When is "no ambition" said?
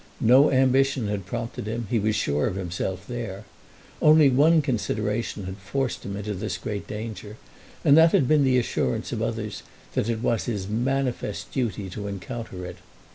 0.19-1.09